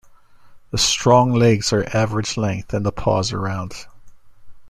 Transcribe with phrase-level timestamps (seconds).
[0.71, 3.85] The strong legs are average length and the paws are round.